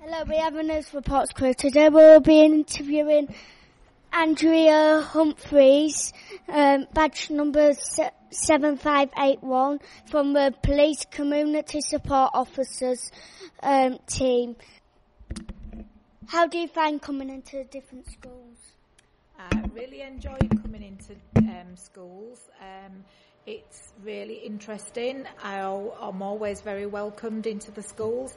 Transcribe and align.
Hello, 0.00 0.24
we 0.28 0.36
have 0.36 0.54
a 0.54 0.62
news 0.62 0.92
reports 0.92 1.32
crew. 1.32 1.54
Today 1.54 1.88
we'll 1.88 2.20
be 2.20 2.42
interviewing 2.42 3.34
Andrea 4.12 5.00
Humphreys, 5.00 6.12
um, 6.48 6.86
badge 6.92 7.30
number 7.30 7.72
7581 8.30 9.80
from 10.10 10.34
the 10.34 10.54
Police 10.62 11.06
Community 11.10 11.80
Support 11.80 12.30
Officers 12.34 13.10
um, 13.62 13.98
team. 14.06 14.54
How 16.26 16.46
do 16.46 16.58
you 16.58 16.68
find 16.68 17.00
coming 17.00 17.30
into 17.30 17.64
different 17.64 18.06
schools? 18.06 18.58
I 19.38 19.62
really 19.72 20.02
enjoy 20.02 20.38
coming 20.62 20.82
into 20.82 21.14
um, 21.38 21.74
schools. 21.74 22.38
Um, 22.60 23.04
it's 23.46 23.92
really 24.02 24.34
interesting. 24.34 25.24
I, 25.42 25.58
am 25.58 26.20
always 26.20 26.62
very 26.62 26.86
welcomed 26.86 27.46
into 27.46 27.70
the 27.70 27.82
schools. 27.82 28.36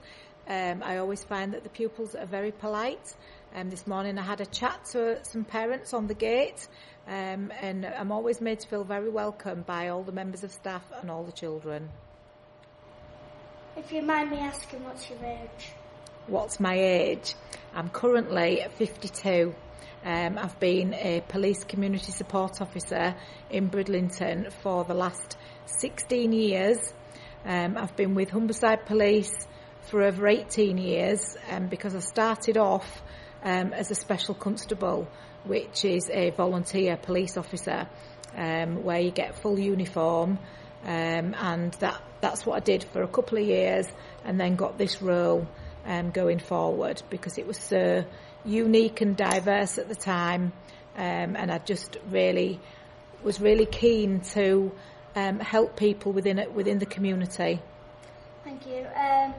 Um, 0.50 0.82
I 0.84 0.98
always 0.98 1.24
find 1.24 1.54
that 1.54 1.62
the 1.62 1.70
pupils 1.70 2.16
are 2.16 2.26
very 2.26 2.52
polite. 2.52 3.16
Um, 3.54 3.70
this 3.70 3.86
morning 3.86 4.18
I 4.18 4.24
had 4.24 4.42
a 4.42 4.48
chat 4.48 4.84
to 4.94 5.24
some 5.24 5.44
parents 5.44 5.94
on 5.94 6.08
the 6.08 6.16
gate 6.16 6.68
um, 7.08 7.54
and 7.62 7.86
I'm 7.86 8.12
always 8.12 8.42
made 8.42 8.60
to 8.62 8.68
feel 8.68 8.84
very 8.84 9.10
welcome 9.10 9.62
by 9.62 9.90
all 9.90 10.02
the 10.02 10.12
members 10.12 10.44
of 10.44 10.52
staff 10.52 10.82
and 11.02 11.12
all 11.12 11.24
the 11.24 11.32
children. 11.32 11.90
If 13.78 13.92
you 13.92 14.02
mind 14.02 14.32
me 14.32 14.40
asking, 14.40 14.84
what's 14.84 15.08
your 15.08 15.24
age? 15.24 15.72
What's 16.26 16.60
my 16.60 16.74
age? 16.74 17.36
I'm 17.76 17.90
currently 17.90 18.66
52. 18.78 19.54
Um, 20.04 20.40
I've 20.40 20.60
been 20.60 20.96
a 20.96 21.22
police 21.28 21.64
community 21.64 22.12
support 22.12 22.60
officer 22.60 23.14
in 23.52 23.68
Bridlington 23.68 24.50
for 24.64 24.84
the 24.84 24.96
last 24.96 25.38
16 25.68 26.34
years. 26.34 26.92
Um, 27.46 27.78
I've 27.78 27.96
been 27.96 28.16
with 28.16 28.32
Humberside 28.32 28.88
Police 28.88 29.46
for 29.90 30.04
over 30.04 30.28
18 30.28 30.78
years 30.78 31.36
um, 31.50 31.68
because 31.68 31.96
I 31.96 32.00
started 32.00 32.58
off 32.58 33.02
um, 33.44 33.74
as 33.74 33.90
a 33.90 33.96
special 33.96 34.36
constable, 34.36 35.08
which 35.46 35.84
is 35.84 36.10
a 36.12 36.30
volunteer 36.32 36.96
police 36.96 37.38
officer, 37.38 37.88
um, 38.36 38.84
where 38.84 39.00
you 39.00 39.10
get 39.10 39.40
full 39.40 39.58
uniform, 39.58 40.38
um, 40.84 41.34
and 41.34 41.74
that 41.80 42.02
that's 42.22 42.46
what 42.46 42.58
I 42.58 42.60
did 42.60 42.84
for 42.84 43.02
a 43.02 43.08
couple 43.08 43.38
of 43.40 43.46
years, 43.46 43.88
and 44.24 44.40
then 44.40 44.56
got 44.56 44.78
this 44.78 45.02
role 45.02 45.48
um, 45.86 46.12
going 46.12 46.40
forward 46.40 47.02
because 47.10 47.38
it 47.38 47.48
was 47.48 47.58
so 47.58 48.06
unique 48.46 49.02
and 49.02 49.18
diverse 49.18 49.78
at 49.78 49.88
the 49.88 49.96
time, 49.96 50.54
um, 50.96 51.36
and 51.36 51.52
I 51.52 51.58
just 51.58 51.98
really 52.10 52.60
was 53.24 53.42
really 53.42 53.66
keen 53.66 54.22
to 54.34 54.72
help 55.16 55.76
people 55.76 56.14
within 56.14 56.40
it, 56.40 56.54
within 56.54 56.80
the 56.80 56.86
community. 56.86 57.60
Thank 58.46 58.66
you. 58.68 58.86
Um, 58.96 59.34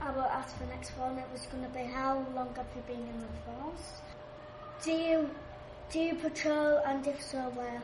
I 0.00 0.10
will 0.10 0.22
ask 0.22 0.58
the 0.58 0.66
next 0.66 0.90
one. 0.98 1.18
It 1.18 1.26
was 1.32 1.46
going 1.46 1.64
to 1.64 1.70
be 1.70 1.84
how 1.84 2.24
long 2.34 2.54
have 2.56 2.66
you 2.74 2.82
been 2.86 3.06
in 3.08 3.20
the 3.20 3.26
force? 3.44 4.00
Do 4.82 4.92
you 4.92 5.30
do 5.90 6.00
you 6.00 6.14
patrol 6.16 6.80
and 6.84 7.06
if 7.06 7.22
so, 7.22 7.38
where? 7.54 7.82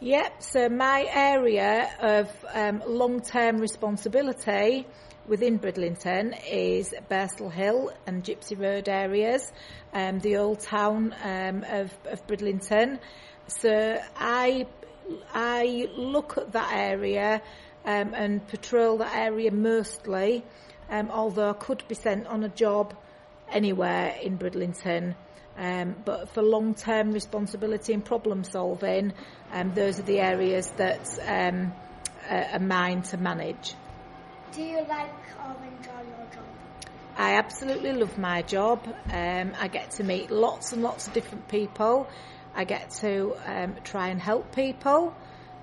Yep. 0.00 0.42
So 0.42 0.68
my 0.68 1.06
area 1.10 1.90
of 2.00 2.44
um, 2.52 2.82
long-term 2.86 3.58
responsibility 3.58 4.86
within 5.26 5.58
Bridlington 5.58 6.34
is 6.50 6.94
Burstall 7.10 7.52
Hill 7.52 7.92
and 8.06 8.24
Gypsey 8.24 8.54
Road 8.54 8.88
areas, 8.88 9.52
um, 9.92 10.18
the 10.20 10.36
old 10.36 10.60
town 10.60 11.14
um, 11.22 11.64
of, 11.68 11.92
of 12.06 12.26
Bridlington. 12.26 12.98
So 13.46 14.00
I 14.16 14.66
I 15.34 15.88
look 15.96 16.38
at 16.38 16.52
that 16.52 16.72
area 16.72 17.42
um, 17.84 18.14
and 18.14 18.46
patrol 18.46 18.98
that 18.98 19.14
area 19.14 19.50
mostly, 19.50 20.44
um, 20.90 21.10
although 21.10 21.50
I 21.50 21.54
could 21.54 21.86
be 21.88 21.94
sent 21.94 22.26
on 22.26 22.44
a 22.44 22.48
job 22.48 22.94
anywhere 23.50 24.16
in 24.22 24.36
Bridlington. 24.36 25.14
Um, 25.56 25.96
but 26.04 26.30
for 26.30 26.42
long-term 26.42 27.12
responsibility 27.12 27.92
and 27.92 28.04
problem 28.04 28.44
solving, 28.44 29.12
um, 29.52 29.74
those 29.74 29.98
are 29.98 30.04
the 30.04 30.20
areas 30.20 30.70
that 30.76 31.18
um, 31.26 31.72
are 32.28 32.58
mine 32.58 33.02
to 33.02 33.16
manage. 33.16 33.74
Do 34.52 34.62
you 34.62 34.78
like 34.88 35.12
or 35.44 35.56
enjoy 35.64 36.08
your 36.08 36.26
job? 36.32 36.44
I 37.16 37.34
absolutely 37.34 37.92
love 37.92 38.16
my 38.18 38.42
job. 38.42 38.82
Um, 39.12 39.52
I 39.60 39.68
get 39.68 39.90
to 39.92 40.04
meet 40.04 40.30
lots 40.30 40.72
and 40.72 40.82
lots 40.82 41.06
of 41.06 41.12
different 41.12 41.48
people. 41.48 42.08
I 42.54 42.64
get 42.64 42.90
to 43.02 43.34
um, 43.44 43.76
try 43.84 44.08
and 44.08 44.20
help 44.20 44.54
people. 44.54 45.14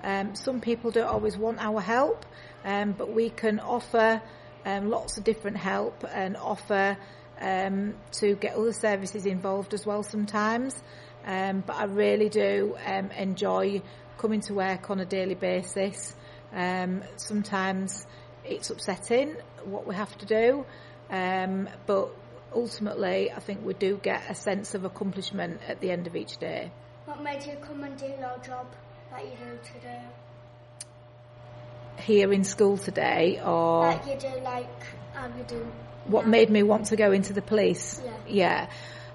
Um, 0.02 0.36
some 0.36 0.60
people 0.60 0.90
don't 0.90 1.08
always 1.08 1.36
want 1.36 1.58
our 1.58 1.80
help, 1.80 2.24
um, 2.64 2.92
but 2.92 3.12
we 3.12 3.30
can 3.30 3.58
offer 3.58 4.22
um, 4.64 4.90
lots 4.90 5.18
of 5.18 5.24
different 5.24 5.56
help 5.56 6.04
and 6.12 6.36
offer 6.36 6.96
um, 7.40 7.94
to 8.12 8.34
get 8.36 8.54
other 8.54 8.72
services 8.72 9.26
involved 9.26 9.74
as 9.74 9.86
well 9.86 10.02
sometimes. 10.02 10.80
but 11.24 11.74
I 11.74 11.84
really 11.84 12.28
do 12.28 12.76
enjoy 13.16 13.82
coming 14.18 14.40
to 14.42 14.54
work 14.54 14.90
on 14.90 15.00
a 15.00 15.04
daily 15.04 15.34
basis. 15.34 16.14
sometimes 17.16 18.06
it's 18.44 18.70
upsetting 18.70 19.36
what 19.64 19.86
we 19.86 19.94
have 19.94 20.16
to 20.18 20.26
do, 20.26 20.64
um, 21.10 21.68
but 21.86 22.08
ultimately, 22.54 23.30
I 23.30 23.40
think 23.40 23.64
we 23.64 23.74
do 23.74 23.98
get 24.02 24.22
a 24.28 24.34
sense 24.34 24.74
of 24.74 24.84
accomplishment 24.84 25.60
at 25.68 25.80
the 25.80 25.90
end 25.90 26.06
of 26.06 26.16
each 26.16 26.38
day. 26.38 26.70
What 27.04 27.22
made 27.22 27.44
you 27.44 27.56
come 27.60 27.84
and 27.84 27.96
do 27.96 28.06
your 28.06 28.38
job 28.44 28.66
that 29.10 29.24
you 29.24 29.32
do 29.32 29.58
today? 29.74 30.02
Here 32.00 32.32
in 32.32 32.44
school 32.44 32.78
today, 32.78 33.40
or 33.44 33.82
that 33.82 34.06
you 34.06 34.16
do 34.16 34.40
like 34.42 34.66
um, 35.16 35.32
you 35.36 35.44
do. 35.44 35.66
What 36.06 36.24
now. 36.24 36.30
made 36.30 36.50
me 36.50 36.62
want 36.62 36.86
to 36.86 36.96
go 36.96 37.12
into 37.12 37.32
the 37.32 37.42
police? 37.42 38.00
Yeah. 38.04 38.16
Yeah. 38.28 38.68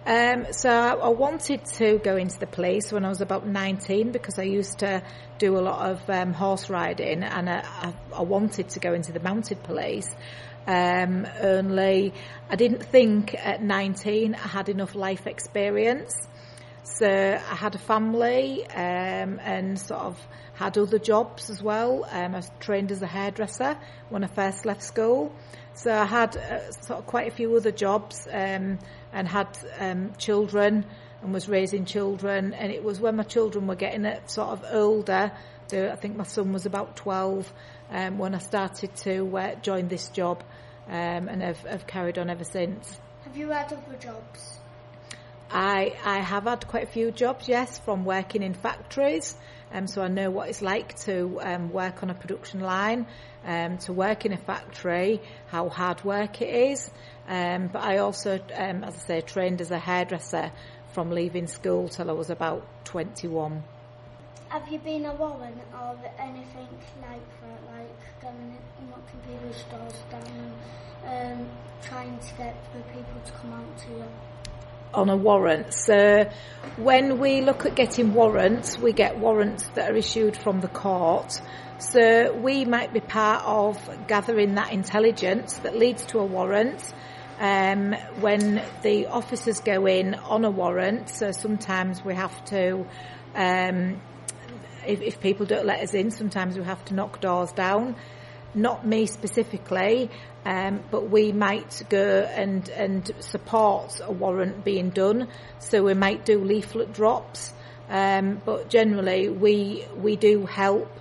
Um, 0.05 0.51
so 0.51 0.69
I 0.69 1.09
wanted 1.09 1.63
to 1.77 1.97
go 1.97 2.17
into 2.17 2.37
the 2.37 2.45
police 2.45 2.91
when 2.91 3.05
I 3.05 3.09
was 3.09 3.21
about 3.21 3.47
19 3.47 4.11
because 4.11 4.37
I 4.37 4.43
used 4.43 4.79
to 4.79 5.01
do 5.37 5.57
a 5.57 5.61
lot 5.61 5.89
of 5.91 6.09
um, 6.09 6.33
horse 6.33 6.69
riding 6.69 7.23
and 7.23 7.49
I, 7.49 7.93
I, 8.13 8.21
wanted 8.21 8.67
to 8.69 8.81
go 8.81 8.93
into 8.93 9.13
the 9.13 9.21
mounted 9.21 9.63
police. 9.63 10.13
Um, 10.67 11.25
only 11.41 12.13
I 12.49 12.55
didn't 12.57 12.83
think 12.83 13.33
at 13.33 13.63
19 13.63 14.35
I 14.35 14.37
had 14.37 14.67
enough 14.67 14.93
life 14.93 15.25
experience. 15.25 16.13
So 16.83 17.07
I 17.07 17.55
had 17.55 17.75
a 17.75 17.79
family 17.79 18.65
um, 18.67 19.39
and 19.39 19.79
sort 19.79 20.01
of 20.01 20.27
had 20.53 20.77
other 20.77 20.99
jobs 20.99 21.49
as 21.49 21.63
well. 21.63 22.05
Um, 22.11 22.33
I 22.33 22.39
was 22.39 22.51
trained 22.59 22.91
as 22.91 23.01
a 23.01 23.07
hairdresser 23.07 23.77
when 24.09 24.23
I 24.23 24.27
first 24.27 24.65
left 24.65 24.83
school. 24.83 25.33
So 25.75 25.93
I 25.93 26.03
had 26.03 26.35
uh, 26.35 26.71
sort 26.71 26.99
of 26.99 27.07
quite 27.07 27.31
a 27.31 27.31
few 27.31 27.55
other 27.55 27.71
jobs 27.71 28.27
um, 28.29 28.79
and 29.13 29.27
had 29.27 29.57
um, 29.79 30.11
children 30.17 30.85
and 31.21 31.33
was 31.33 31.47
raising 31.47 31.85
children. 31.85 32.53
And 32.53 32.69
it 32.69 32.83
was 32.83 32.99
when 32.99 33.15
my 33.15 33.23
children 33.23 33.65
were 33.65 33.75
getting 33.75 34.05
sort 34.27 34.49
of 34.49 34.65
older. 34.69 35.31
I 35.71 35.95
think 35.95 36.17
my 36.17 36.25
son 36.25 36.51
was 36.51 36.65
about 36.65 36.97
12 36.97 37.51
um, 37.91 38.17
when 38.17 38.35
I 38.35 38.39
started 38.39 38.93
to 38.97 39.37
uh, 39.37 39.55
join 39.55 39.87
this 39.87 40.09
job 40.09 40.43
um, 40.87 41.29
and 41.29 41.41
have, 41.41 41.59
have 41.61 41.87
carried 41.87 42.19
on 42.19 42.29
ever 42.29 42.43
since. 42.43 42.99
Have 43.23 43.37
you 43.37 43.49
had 43.49 43.71
other 43.71 43.97
jobs? 43.97 44.59
I, 45.53 45.95
I 46.03 46.17
have 46.17 46.45
had 46.45 46.67
quite 46.67 46.83
a 46.83 46.87
few 46.87 47.11
jobs, 47.11 47.47
yes, 47.47 47.77
from 47.77 48.05
working 48.05 48.41
in 48.41 48.55
factories. 48.55 49.35
Um, 49.71 49.85
so 49.85 50.01
I 50.01 50.07
know 50.07 50.31
what 50.31 50.49
it's 50.49 50.63
like 50.63 50.97
to 51.01 51.39
um, 51.43 51.71
work 51.71 52.01
on 52.01 52.09
a 52.09 52.15
production 52.15 52.59
line, 52.59 53.05
um, 53.45 53.77
to 53.79 53.93
work 53.93 54.25
in 54.25 54.33
a 54.33 54.37
factory, 54.37 55.21
how 55.47 55.69
hard 55.69 56.03
work 56.03 56.41
it 56.41 56.71
is. 56.71 56.89
Um, 57.27 57.67
but 57.67 57.83
I 57.83 57.99
also, 57.99 58.39
um, 58.55 58.83
as 58.83 58.95
I 58.95 59.07
say, 59.07 59.21
trained 59.21 59.61
as 59.61 59.69
a 59.69 59.77
hairdresser 59.77 60.51
from 60.91 61.11
leaving 61.11 61.45
school 61.45 61.87
till 61.87 62.09
I 62.09 62.13
was 62.13 62.31
about 62.31 62.65
21. 62.85 63.63
Have 64.49 64.67
you 64.69 64.79
been 64.79 65.05
a 65.05 65.13
warrant 65.13 65.57
or 65.71 65.97
anything 66.19 66.67
like 66.99 67.41
that, 67.41 67.75
like 67.75 68.21
going 68.21 68.57
knocking 68.89 69.19
people's 69.27 69.63
doors 69.65 70.03
down 70.09 70.53
and 71.05 71.41
um, 71.41 71.47
trying 71.83 72.17
to 72.17 72.33
get 72.39 72.55
the 72.73 72.79
people 72.91 73.21
to 73.23 73.31
come 73.33 73.53
out 73.53 73.77
to 73.77 73.89
you? 73.89 74.05
On 74.93 75.09
a 75.09 75.17
warrant. 75.17 75.73
So 75.73 76.29
when 76.77 77.19
we 77.19 77.41
look 77.41 77.65
at 77.65 77.75
getting 77.75 78.13
warrants, 78.13 78.77
we 78.77 78.93
get 78.93 79.17
warrants 79.17 79.67
that 79.75 79.91
are 79.91 79.95
issued 79.95 80.37
from 80.37 80.61
the 80.61 80.67
court. 80.67 81.41
So 81.79 82.33
we 82.33 82.65
might 82.65 82.93
be 82.93 82.99
part 82.99 83.43
of 83.45 84.07
gathering 84.07 84.55
that 84.55 84.71
intelligence 84.71 85.57
that 85.59 85.77
leads 85.77 86.05
to 86.07 86.19
a 86.19 86.25
warrant. 86.25 86.93
Um, 87.39 87.93
when 88.21 88.63
the 88.83 89.07
officers 89.07 89.59
go 89.59 89.85
in 89.87 90.13
on 90.13 90.45
a 90.45 90.51
warrant, 90.51 91.09
so 91.09 91.31
sometimes 91.31 92.05
we 92.05 92.13
have 92.13 92.45
to, 92.45 92.85
um, 93.35 93.99
if, 94.85 95.01
if 95.01 95.19
people 95.19 95.45
don't 95.45 95.65
let 95.65 95.81
us 95.81 95.93
in, 95.93 96.11
sometimes 96.11 96.57
we 96.57 96.63
have 96.63 96.85
to 96.85 96.93
knock 96.93 97.19
doors 97.19 97.51
down 97.51 97.95
not 98.55 98.85
me 98.85 99.05
specifically, 99.05 100.09
um, 100.45 100.83
but 100.91 101.09
we 101.09 101.31
might 101.31 101.81
go 101.89 102.21
and, 102.21 102.67
and 102.69 103.11
support 103.19 103.99
a 104.03 104.11
warrant 104.11 104.63
being 104.63 104.89
done. 104.89 105.27
So 105.59 105.83
we 105.83 105.93
might 105.93 106.25
do 106.25 106.43
leaflet 106.43 106.93
drops, 106.93 107.53
um, 107.89 108.41
but 108.45 108.69
generally 108.69 109.29
we 109.29 109.85
we 109.95 110.15
do 110.15 110.45
help 110.45 110.91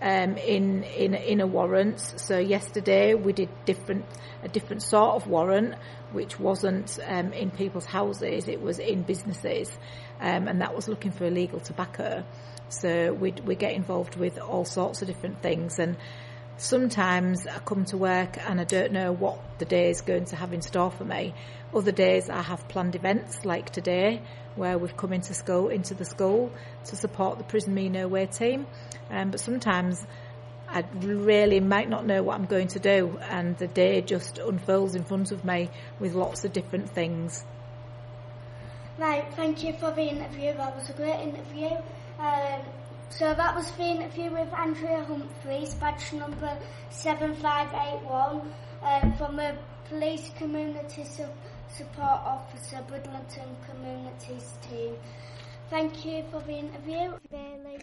um, 0.00 0.36
in 0.36 0.84
in 0.84 1.14
inner 1.14 1.46
warrants. 1.46 2.14
So 2.22 2.38
yesterday 2.38 3.14
we 3.14 3.32
did 3.32 3.48
different 3.64 4.04
a 4.42 4.48
different 4.48 4.82
sort 4.82 5.16
of 5.16 5.26
warrant, 5.26 5.74
which 6.12 6.38
wasn't 6.38 6.98
um, 7.06 7.32
in 7.32 7.50
people's 7.50 7.86
houses; 7.86 8.48
it 8.48 8.60
was 8.60 8.78
in 8.78 9.02
businesses, 9.02 9.70
um, 10.20 10.48
and 10.48 10.60
that 10.60 10.74
was 10.74 10.88
looking 10.88 11.12
for 11.12 11.26
illegal 11.26 11.60
tobacco. 11.60 12.24
So 12.68 13.12
we 13.12 13.32
we 13.44 13.54
get 13.54 13.72
involved 13.72 14.16
with 14.16 14.38
all 14.38 14.64
sorts 14.64 15.02
of 15.02 15.08
different 15.08 15.42
things 15.42 15.78
and. 15.78 15.96
Sometimes 16.56 17.46
I 17.46 17.58
come 17.58 17.84
to 17.86 17.96
work 17.96 18.38
and 18.38 18.60
I 18.60 18.64
don't 18.64 18.92
know 18.92 19.12
what 19.12 19.40
the 19.58 19.64
day 19.64 19.90
is 19.90 20.00
going 20.00 20.26
to 20.26 20.36
have 20.36 20.52
in 20.52 20.62
store 20.62 20.90
for 20.90 21.04
me. 21.04 21.34
Other 21.74 21.92
days 21.92 22.28
I 22.28 22.42
have 22.42 22.68
planned 22.68 22.94
events 22.94 23.44
like 23.44 23.70
today 23.70 24.22
where 24.54 24.78
we've 24.78 24.96
come 24.96 25.12
into 25.12 25.34
school, 25.34 25.68
into 25.68 25.94
the 25.94 26.04
school 26.04 26.52
to 26.84 26.96
support 26.96 27.38
the 27.38 27.44
Prison 27.44 27.74
Me 27.74 27.88
No 27.88 28.06
Way 28.06 28.26
team. 28.26 28.66
Um, 29.10 29.30
but 29.30 29.40
sometimes 29.40 30.06
I 30.68 30.84
really 31.00 31.60
might 31.60 31.88
not 31.88 32.06
know 32.06 32.22
what 32.22 32.36
I'm 32.36 32.46
going 32.46 32.68
to 32.68 32.78
do 32.78 33.18
and 33.28 33.56
the 33.58 33.66
day 33.66 34.00
just 34.00 34.38
unfolds 34.38 34.94
in 34.94 35.04
front 35.04 35.32
of 35.32 35.44
me 35.44 35.70
with 35.98 36.14
lots 36.14 36.44
of 36.44 36.52
different 36.52 36.90
things. 36.90 37.44
Right, 38.98 39.24
thank 39.34 39.64
you 39.64 39.72
for 39.72 39.90
the 39.90 40.02
interview. 40.02 40.54
That 40.54 40.76
was 40.76 40.88
a 40.90 40.92
great 40.92 41.20
interview. 41.20 41.70
Um, 42.18 42.60
so 43.18 43.34
that 43.34 43.54
was 43.54 43.70
the 43.72 43.84
interview 43.84 44.30
with 44.30 44.52
Andrea 44.54 45.04
Humphreys, 45.04 45.74
badge 45.74 46.12
number 46.12 46.56
7581 46.90 48.52
um, 48.82 49.12
from 49.16 49.36
the 49.36 49.56
Police 49.88 50.30
Community 50.38 51.04
Su- 51.04 51.26
Support 51.76 52.20
Officer, 52.24 52.78
Bridlington 52.88 53.56
Communities 53.68 54.54
team. 54.68 54.96
Thank 55.70 56.04
you 56.04 56.24
for 56.30 56.40
the 56.40 56.52
interview, 56.54 57.12
Bailey. 57.30 57.80